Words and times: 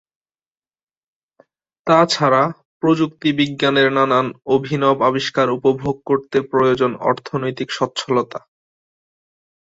তাছাড়া 1.87 2.43
প্রযুক্তি 2.83 3.29
বিজ্ঞানের 3.39 3.89
নানান 3.91 4.27
অভিনব 4.55 4.97
আবিষ্কার 5.09 5.47
উপভোগ 5.57 5.95
করতে 6.05 6.37
প্রয়োজন 6.51 6.91
অর্থনৈতিক 7.09 7.69
সচ্ছলতা। 7.71 8.39